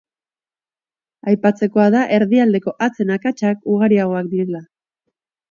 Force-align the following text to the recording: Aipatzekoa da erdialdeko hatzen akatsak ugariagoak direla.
Aipatzekoa 1.31 1.85
da 1.97 2.01
erdialdeko 2.17 2.73
hatzen 2.87 3.13
akatsak 3.17 3.71
ugariagoak 3.75 4.35
direla. 4.35 4.65